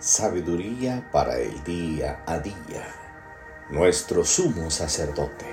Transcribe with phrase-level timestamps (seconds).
[0.00, 2.86] sabiduría para el día a día,
[3.68, 5.44] nuestro sumo sacerdote.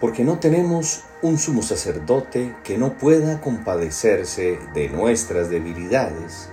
[0.00, 6.48] Porque no tenemos un sumo sacerdote que no pueda compadecerse de nuestras debilidades,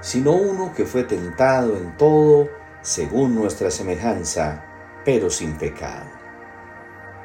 [0.00, 2.48] sino uno que fue tentado en todo
[2.80, 4.64] según nuestra semejanza,
[5.04, 6.10] pero sin pecado.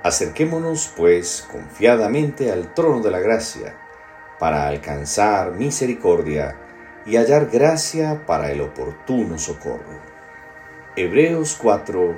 [0.01, 3.75] Acerquémonos, pues, confiadamente al trono de la gracia,
[4.39, 6.55] para alcanzar misericordia
[7.07, 10.01] y hallar gracia para el oportuno socorro.
[10.97, 12.15] Hebreos 4,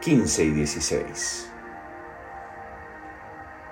[0.00, 1.50] 15 y 16.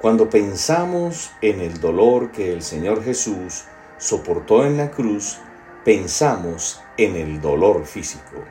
[0.01, 3.65] Cuando pensamos en el dolor que el Señor Jesús
[3.99, 5.39] soportó en la cruz,
[5.85, 8.45] pensamos en el dolor físico.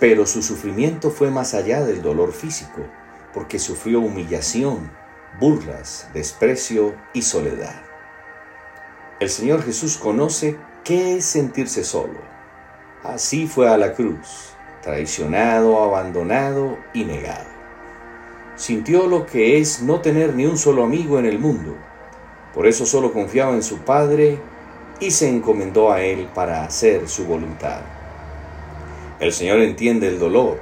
[0.00, 2.82] Pero su sufrimiento fue más allá del dolor físico,
[3.32, 4.90] porque sufrió humillación,
[5.40, 7.93] burlas, desprecio y soledad.
[9.20, 12.18] El Señor Jesús conoce qué es sentirse solo.
[13.04, 17.46] Así fue a la cruz, traicionado, abandonado y negado.
[18.56, 21.76] Sintió lo que es no tener ni un solo amigo en el mundo.
[22.52, 24.40] Por eso solo confiaba en su Padre
[24.98, 27.82] y se encomendó a Él para hacer su voluntad.
[29.20, 30.58] El Señor entiende el dolor,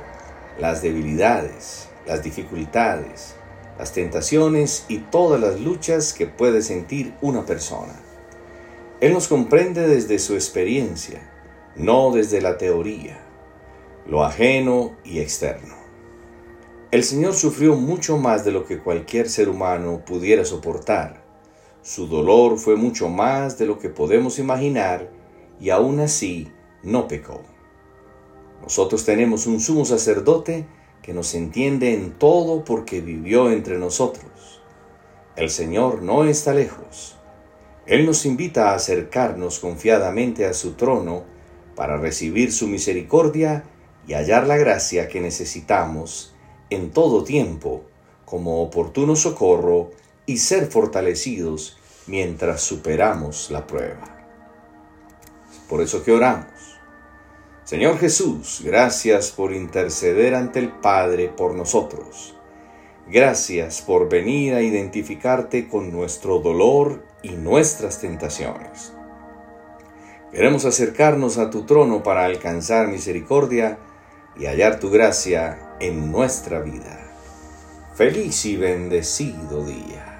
[0.59, 3.35] las debilidades, las dificultades,
[3.79, 7.95] las tentaciones y todas las luchas que puede sentir una persona.
[9.03, 11.29] Él nos comprende desde su experiencia,
[11.75, 13.19] no desde la teoría,
[14.07, 15.75] lo ajeno y externo.
[16.93, 21.25] El Señor sufrió mucho más de lo que cualquier ser humano pudiera soportar.
[21.83, 25.11] Su dolor fue mucho más de lo que podemos imaginar
[25.59, 26.53] y aún así
[26.85, 27.43] no pecó.
[28.63, 30.65] Nosotros tenemos un sumo sacerdote
[31.03, 34.63] que nos entiende en todo porque vivió entre nosotros.
[35.35, 37.19] El Señor no está lejos
[37.87, 41.25] él nos invita a acercarnos confiadamente a su trono
[41.75, 43.65] para recibir su misericordia
[44.07, 46.35] y hallar la gracia que necesitamos
[46.71, 47.85] en todo tiempo
[48.25, 49.91] como oportuno socorro
[50.27, 51.77] y ser fortalecidos
[52.07, 54.19] mientras superamos la prueba.
[55.69, 56.51] Por eso que oramos.
[57.65, 62.37] Señor Jesús, gracias por interceder ante el Padre por nosotros.
[63.13, 68.95] Gracias por venir a identificarte con nuestro dolor y nuestras tentaciones.
[70.33, 73.79] Queremos acercarnos a tu trono para alcanzar misericordia
[74.41, 77.01] y hallar tu gracia en nuestra vida.
[77.95, 80.12] Feliz y bendecido día.